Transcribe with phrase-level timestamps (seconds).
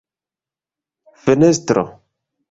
[1.25, 1.83] fenestro